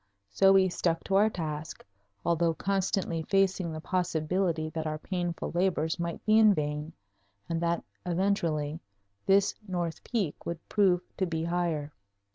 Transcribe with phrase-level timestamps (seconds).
[0.31, 1.85] So we stuck to our task,
[2.25, 6.93] although constantly facing the possibility that our painful labors might be in vain
[7.47, 8.79] and that eventually,
[9.27, 11.93] this north peak would prove to be higher.